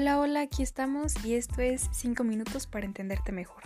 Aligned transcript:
Hola, 0.00 0.20
hola, 0.20 0.42
aquí 0.42 0.62
estamos 0.62 1.12
y 1.24 1.34
esto 1.34 1.60
es 1.60 1.88
5 1.90 2.22
minutos 2.22 2.68
para 2.68 2.86
entenderte 2.86 3.32
mejor. 3.32 3.64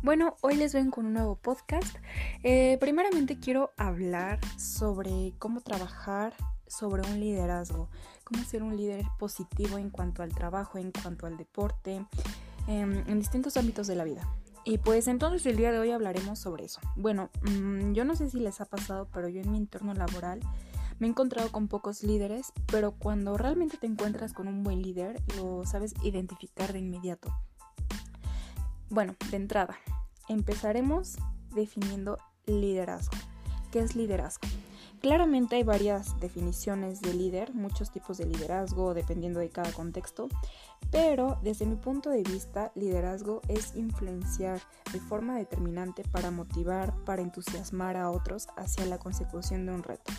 Bueno, 0.00 0.36
hoy 0.40 0.54
les 0.54 0.72
ven 0.72 0.92
con 0.92 1.04
un 1.04 1.14
nuevo 1.14 1.34
podcast. 1.34 1.96
Eh, 2.44 2.78
primeramente 2.78 3.40
quiero 3.40 3.72
hablar 3.76 4.38
sobre 4.56 5.32
cómo 5.40 5.60
trabajar 5.60 6.32
sobre 6.68 7.02
un 7.10 7.18
liderazgo, 7.18 7.88
cómo 8.22 8.44
ser 8.44 8.62
un 8.62 8.76
líder 8.76 9.04
positivo 9.18 9.78
en 9.78 9.90
cuanto 9.90 10.22
al 10.22 10.32
trabajo, 10.32 10.78
en 10.78 10.92
cuanto 10.92 11.26
al 11.26 11.36
deporte, 11.36 12.06
em, 12.68 13.02
en 13.08 13.18
distintos 13.18 13.56
ámbitos 13.56 13.88
de 13.88 13.96
la 13.96 14.04
vida. 14.04 14.22
Y 14.64 14.78
pues 14.78 15.08
entonces 15.08 15.44
el 15.46 15.56
día 15.56 15.72
de 15.72 15.80
hoy 15.80 15.90
hablaremos 15.90 16.38
sobre 16.38 16.66
eso. 16.66 16.80
Bueno, 16.94 17.30
mm, 17.42 17.94
yo 17.94 18.04
no 18.04 18.14
sé 18.14 18.30
si 18.30 18.38
les 18.38 18.60
ha 18.60 18.64
pasado, 18.64 19.08
pero 19.12 19.28
yo 19.28 19.40
en 19.40 19.50
mi 19.50 19.58
entorno 19.58 19.92
laboral 19.92 20.38
me 21.02 21.08
he 21.08 21.10
encontrado 21.10 21.50
con 21.50 21.66
pocos 21.66 22.04
líderes, 22.04 22.52
pero 22.68 22.92
cuando 22.92 23.36
realmente 23.36 23.76
te 23.76 23.88
encuentras 23.88 24.32
con 24.32 24.46
un 24.46 24.62
buen 24.62 24.82
líder, 24.82 25.20
lo 25.36 25.66
sabes 25.66 25.94
identificar 26.04 26.72
de 26.72 26.78
inmediato. 26.78 27.28
Bueno, 28.88 29.16
de 29.32 29.36
entrada, 29.36 29.76
empezaremos 30.28 31.16
definiendo 31.56 32.18
liderazgo. 32.46 33.16
¿Qué 33.72 33.80
es 33.80 33.96
liderazgo? 33.96 34.46
Claramente 35.00 35.56
hay 35.56 35.64
varias 35.64 36.20
definiciones 36.20 37.00
de 37.00 37.14
líder, 37.14 37.52
muchos 37.52 37.90
tipos 37.90 38.18
de 38.18 38.26
liderazgo 38.26 38.94
dependiendo 38.94 39.40
de 39.40 39.50
cada 39.50 39.72
contexto, 39.72 40.28
pero 40.92 41.40
desde 41.42 41.66
mi 41.66 41.74
punto 41.74 42.10
de 42.10 42.22
vista, 42.22 42.70
liderazgo 42.76 43.40
es 43.48 43.74
influenciar 43.74 44.60
de 44.92 45.00
forma 45.00 45.34
determinante 45.34 46.04
para 46.04 46.30
motivar, 46.30 46.94
para 47.04 47.22
entusiasmar 47.22 47.96
a 47.96 48.08
otros 48.08 48.46
hacia 48.56 48.86
la 48.86 48.98
consecución 48.98 49.66
de 49.66 49.72
un 49.72 49.82
reto. 49.82 50.12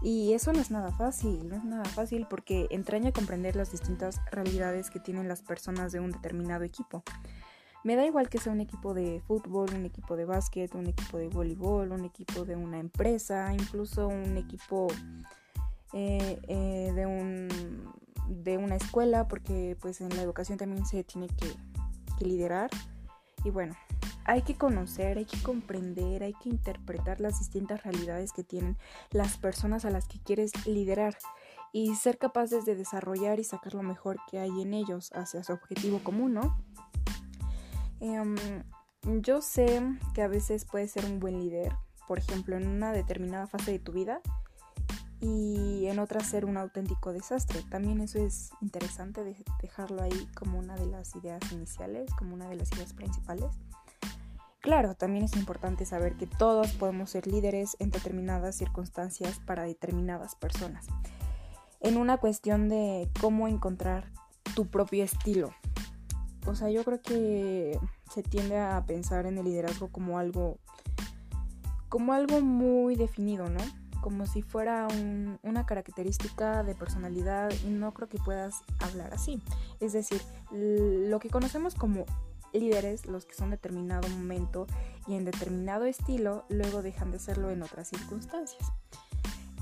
Y 0.00 0.32
eso 0.32 0.52
no 0.52 0.60
es 0.60 0.70
nada 0.70 0.92
fácil, 0.92 1.48
no 1.48 1.56
es 1.56 1.64
nada 1.64 1.84
fácil 1.84 2.26
porque 2.30 2.68
entraña 2.70 3.12
comprender 3.12 3.56
las 3.56 3.72
distintas 3.72 4.20
realidades 4.30 4.90
que 4.90 5.00
tienen 5.00 5.26
las 5.26 5.42
personas 5.42 5.90
de 5.90 6.00
un 6.00 6.12
determinado 6.12 6.64
equipo. 6.64 7.02
Me 7.84 7.96
da 7.96 8.04
igual 8.04 8.28
que 8.28 8.38
sea 8.38 8.52
un 8.52 8.60
equipo 8.60 8.94
de 8.94 9.20
fútbol, 9.26 9.70
un 9.74 9.84
equipo 9.84 10.16
de 10.16 10.24
básquet, 10.24 10.74
un 10.74 10.86
equipo 10.86 11.18
de 11.18 11.28
voleibol, 11.28 11.90
un 11.92 12.04
equipo 12.04 12.44
de 12.44 12.56
una 12.56 12.78
empresa, 12.78 13.52
incluso 13.52 14.08
un 14.08 14.36
equipo 14.36 14.88
eh, 15.92 16.38
eh, 16.48 16.92
de, 16.94 17.06
un, 17.06 17.48
de 18.28 18.58
una 18.58 18.76
escuela, 18.76 19.26
porque 19.26 19.76
pues 19.80 20.00
en 20.00 20.10
la 20.10 20.22
educación 20.22 20.58
también 20.58 20.86
se 20.86 21.02
tiene 21.04 21.28
que, 21.28 21.54
que 22.18 22.24
liderar. 22.24 22.70
Y 23.44 23.50
bueno, 23.50 23.74
hay 24.28 24.42
que 24.42 24.56
conocer, 24.56 25.16
hay 25.16 25.24
que 25.24 25.42
comprender, 25.42 26.22
hay 26.22 26.34
que 26.34 26.50
interpretar 26.50 27.18
las 27.18 27.38
distintas 27.38 27.82
realidades 27.82 28.32
que 28.32 28.44
tienen 28.44 28.76
las 29.10 29.38
personas 29.38 29.86
a 29.86 29.90
las 29.90 30.06
que 30.06 30.20
quieres 30.20 30.52
liderar 30.66 31.16
y 31.72 31.94
ser 31.94 32.18
capaces 32.18 32.66
de 32.66 32.76
desarrollar 32.76 33.40
y 33.40 33.44
sacar 33.44 33.72
lo 33.72 33.82
mejor 33.82 34.18
que 34.30 34.38
hay 34.38 34.60
en 34.60 34.74
ellos 34.74 35.10
hacia 35.14 35.42
su 35.42 35.54
objetivo 35.54 36.00
común, 36.00 36.34
¿no? 36.34 36.62
Em, 38.00 38.36
yo 39.22 39.40
sé 39.40 39.82
que 40.12 40.20
a 40.20 40.28
veces 40.28 40.66
puedes 40.66 40.90
ser 40.90 41.06
un 41.06 41.20
buen 41.20 41.40
líder, 41.40 41.74
por 42.06 42.18
ejemplo, 42.18 42.54
en 42.58 42.66
una 42.66 42.92
determinada 42.92 43.46
fase 43.46 43.72
de 43.72 43.78
tu 43.78 43.92
vida 43.92 44.20
y 45.20 45.86
en 45.86 45.98
otra 45.98 46.20
ser 46.20 46.44
un 46.44 46.58
auténtico 46.58 47.14
desastre. 47.14 47.62
También 47.70 48.02
eso 48.02 48.18
es 48.18 48.50
interesante 48.60 49.24
dejarlo 49.62 50.02
ahí 50.02 50.28
como 50.34 50.58
una 50.58 50.76
de 50.76 50.86
las 50.86 51.16
ideas 51.16 51.40
iniciales, 51.50 52.12
como 52.18 52.34
una 52.34 52.46
de 52.50 52.56
las 52.56 52.70
ideas 52.72 52.92
principales. 52.92 53.58
Claro, 54.60 54.94
también 54.94 55.24
es 55.24 55.36
importante 55.36 55.86
saber 55.86 56.16
que 56.16 56.26
todos 56.26 56.72
podemos 56.72 57.10
ser 57.10 57.26
líderes 57.26 57.76
en 57.78 57.90
determinadas 57.90 58.56
circunstancias 58.56 59.40
para 59.46 59.62
determinadas 59.62 60.34
personas. 60.34 60.86
En 61.80 61.96
una 61.96 62.18
cuestión 62.18 62.68
de 62.68 63.08
cómo 63.20 63.46
encontrar 63.46 64.10
tu 64.54 64.66
propio 64.66 65.04
estilo. 65.04 65.54
O 66.46 66.54
sea, 66.56 66.70
yo 66.70 66.82
creo 66.84 67.00
que 67.00 67.78
se 68.10 68.22
tiende 68.22 68.58
a 68.58 68.84
pensar 68.84 69.26
en 69.26 69.38
el 69.38 69.44
liderazgo 69.44 69.88
como 69.88 70.18
algo 70.18 70.58
como 71.88 72.12
algo 72.12 72.40
muy 72.40 72.96
definido, 72.96 73.48
¿no? 73.48 73.60
Como 74.00 74.26
si 74.26 74.42
fuera 74.42 74.86
una 75.42 75.66
característica 75.66 76.62
de 76.62 76.74
personalidad 76.74 77.50
y 77.66 77.70
no 77.70 77.92
creo 77.92 78.08
que 78.08 78.18
puedas 78.18 78.62
hablar 78.80 79.12
así. 79.14 79.42
Es 79.80 79.92
decir, 79.92 80.20
lo 80.50 81.18
que 81.18 81.30
conocemos 81.30 81.74
como 81.74 82.04
líderes 82.52 83.06
los 83.06 83.26
que 83.26 83.34
son 83.34 83.50
determinado 83.50 84.08
momento 84.08 84.66
y 85.06 85.14
en 85.14 85.24
determinado 85.24 85.84
estilo 85.84 86.44
luego 86.48 86.82
dejan 86.82 87.10
de 87.10 87.18
serlo 87.18 87.50
en 87.50 87.62
otras 87.62 87.88
circunstancias. 87.88 88.72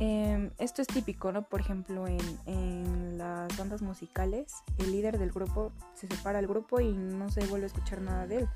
Em, 0.00 0.50
esto 0.58 0.82
es 0.82 0.88
típico, 0.88 1.30
¿no? 1.30 1.42
Por 1.42 1.60
ejemplo, 1.60 2.08
en, 2.08 2.20
en, 2.46 3.18
las 3.18 3.56
bandas 3.56 3.82
musicales, 3.82 4.52
el 4.78 4.90
líder 4.90 5.18
del 5.18 5.30
grupo 5.30 5.70
se 5.94 6.08
separa 6.08 6.38
del 6.38 6.48
grupo 6.48 6.80
y 6.80 6.92
no 6.92 7.30
se 7.30 7.46
vuelve 7.46 7.66
a 7.66 7.68
escuchar 7.68 8.00
nada 8.00 8.26
de 8.26 8.38
él. 8.38 8.48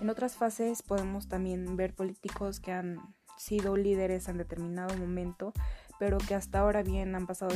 En 0.00 0.10
otras 0.10 0.36
fases 0.36 0.82
podemos 0.82 1.28
también 1.28 1.76
ver 1.76 1.94
políticos 1.94 2.58
que 2.58 2.72
han 2.72 2.98
sido 3.36 3.76
líderes 3.76 4.28
en 4.28 4.38
determinado 4.38 4.96
momento, 4.96 5.52
pero 5.98 6.18
que 6.18 6.34
hasta 6.34 6.60
ahora 6.60 6.82
bien 6.82 7.14
han 7.14 7.26
pasado 7.26 7.52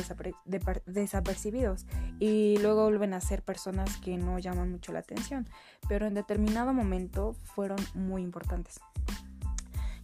desapercibidos 0.85 1.85
y 2.19 2.57
luego 2.57 2.83
vuelven 2.83 3.13
a 3.13 3.21
ser 3.21 3.43
personas 3.43 3.97
que 3.97 4.17
no 4.17 4.39
llaman 4.39 4.71
mucho 4.71 4.91
la 4.91 4.99
atención, 4.99 5.47
pero 5.87 6.07
en 6.07 6.13
determinado 6.13 6.73
momento 6.73 7.33
fueron 7.55 7.79
muy 7.93 8.21
importantes. 8.21 8.79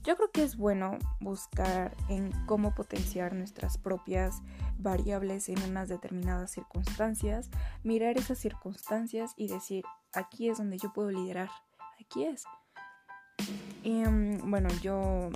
Yo 0.03 0.15
creo 0.15 0.31
que 0.31 0.43
es 0.43 0.55
bueno 0.55 0.97
buscar 1.19 1.95
en 2.07 2.31
cómo 2.45 2.73
potenciar 2.73 3.35
nuestras 3.35 3.77
propias 3.77 4.41
variables 4.77 5.49
en 5.49 5.61
unas 5.61 5.89
determinadas 5.89 6.51
circunstancias, 6.51 7.49
mirar 7.83 8.17
esas 8.17 8.37
circunstancias 8.37 9.33
y 9.35 9.49
decir, 9.49 9.83
aquí 10.13 10.49
es 10.49 10.57
donde 10.57 10.77
yo 10.77 10.93
puedo 10.93 11.11
liderar, 11.11 11.49
aquí 11.99 12.23
es. 12.23 12.45
Y, 13.83 14.03
mm, 14.05 14.49
bueno, 14.49 14.69
yo 14.81 15.29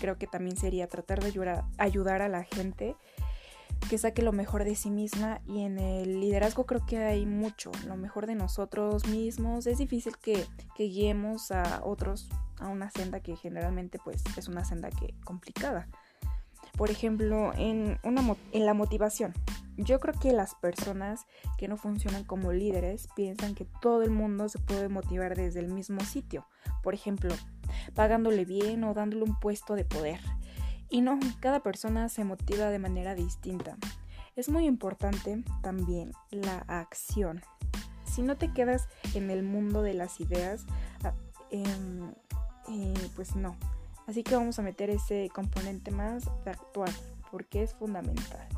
creo 0.00 0.18
que 0.18 0.26
también 0.26 0.56
sería 0.56 0.88
tratar 0.88 1.20
de 1.20 1.28
ayudar, 1.78 2.22
a 2.22 2.28
la 2.28 2.42
gente 2.42 2.96
que 3.88 3.98
saque 3.98 4.22
lo 4.22 4.32
mejor 4.32 4.64
de 4.64 4.74
sí 4.74 4.90
misma 4.90 5.40
y 5.46 5.62
en 5.62 5.78
el 5.78 6.20
liderazgo 6.20 6.66
creo 6.66 6.84
que 6.84 6.98
hay 6.98 7.26
mucho, 7.26 7.70
lo 7.86 7.96
mejor 7.96 8.26
de 8.26 8.34
nosotros 8.34 9.06
mismos. 9.06 9.66
Es 9.66 9.78
difícil 9.78 10.16
que, 10.18 10.46
guiemos 10.76 11.50
a 11.50 11.82
otros 11.84 12.28
a 12.58 12.68
una 12.68 12.90
senda 12.90 13.20
que 13.20 13.36
generalmente 13.36 13.98
pues 14.02 14.22
es 14.36 14.48
una 14.48 14.64
senda 14.64 14.90
que 14.90 15.14
complicada. 15.24 15.88
Por 16.76 16.90
ejemplo, 16.90 17.52
en, 17.56 17.98
una, 18.02 18.36
en 18.52 18.66
la 18.66 18.74
motivación. 18.74 19.34
Yo 19.76 19.98
creo 20.00 20.14
que 20.18 20.32
las 20.32 20.54
personas 20.54 21.26
que 21.56 21.68
no 21.68 21.76
funcionan 21.76 22.24
como 22.24 22.52
líderes 22.52 23.08
piensan 23.16 23.54
que 23.54 23.66
todo 23.80 24.02
el 24.02 24.10
mundo 24.10 24.48
se 24.48 24.58
puede 24.58 24.88
motivar 24.88 25.36
desde 25.36 25.60
el 25.60 25.68
mismo 25.68 26.00
sitio. 26.00 26.46
Por 26.82 26.94
ejemplo, 26.94 27.34
pagándole 27.94 28.44
bien 28.44 28.84
o 28.84 28.94
dándole 28.94 29.24
un 29.24 29.38
puesto 29.38 29.74
de 29.74 29.84
poder. 29.84 30.20
Y 30.90 31.00
no, 31.02 31.18
cada 31.40 31.60
persona 31.60 32.08
se 32.08 32.24
motiva 32.24 32.68
de 32.68 32.78
manera 32.78 33.14
distinta. 33.14 33.76
Es 34.36 34.48
muy 34.48 34.66
importante 34.66 35.42
también 35.62 36.12
la 36.30 36.58
acción. 36.66 37.42
Si 38.04 38.22
no 38.22 38.36
te 38.36 38.52
quedas 38.52 38.88
en 39.14 39.30
el 39.30 39.42
mundo 39.42 39.82
de 39.82 39.94
las 39.94 40.20
ideas, 40.20 40.66
ah, 41.04 41.14
em, 41.50 42.12
eh, 42.68 43.10
pues 43.14 43.36
no. 43.36 43.56
Así 44.06 44.24
que 44.24 44.34
vamos 44.34 44.58
a 44.58 44.62
meter 44.62 44.90
ese 44.90 45.30
componente 45.32 45.92
más 45.92 46.24
de 46.44 46.50
actuar, 46.50 46.90
porque 47.30 47.62
es 47.62 47.74
fundamental. 47.74 48.48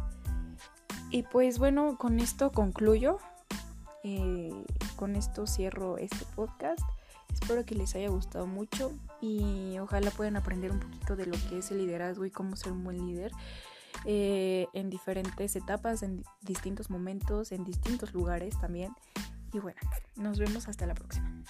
Y 1.12 1.24
pues 1.24 1.58
bueno, 1.58 1.98
con 1.98 2.20
esto 2.20 2.52
concluyo. 2.52 3.18
Eh, 4.02 4.50
con 4.96 5.14
esto 5.14 5.46
cierro 5.46 5.98
este 5.98 6.24
podcast. 6.34 6.80
Espero 7.30 7.66
que 7.66 7.74
les 7.74 7.94
haya 7.94 8.08
gustado 8.08 8.46
mucho 8.46 8.92
y 9.20 9.78
ojalá 9.78 10.10
puedan 10.10 10.36
aprender 10.36 10.70
un 10.70 10.80
poquito 10.80 11.14
de 11.14 11.26
lo 11.26 11.36
que 11.48 11.58
es 11.58 11.70
el 11.70 11.78
liderazgo 11.78 12.24
y 12.24 12.30
cómo 12.30 12.56
ser 12.56 12.72
un 12.72 12.82
buen 12.82 13.06
líder 13.06 13.30
eh, 14.06 14.68
en 14.72 14.90
diferentes 14.90 15.54
etapas, 15.54 16.02
en 16.02 16.24
distintos 16.40 16.88
momentos, 16.88 17.52
en 17.52 17.64
distintos 17.64 18.14
lugares 18.14 18.58
también. 18.58 18.92
Y 19.52 19.58
bueno, 19.58 19.80
nos 20.16 20.38
vemos 20.38 20.66
hasta 20.66 20.86
la 20.86 20.94
próxima. 20.94 21.42